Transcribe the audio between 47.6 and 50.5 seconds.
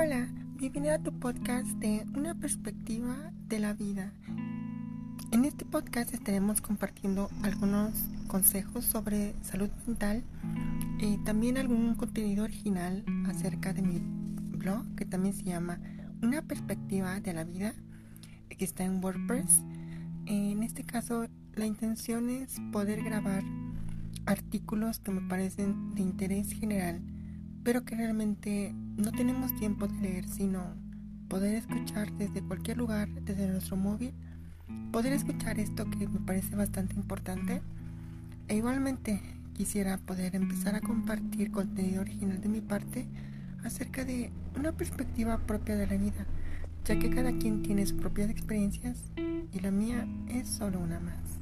tiene sus propias experiencias y la mía es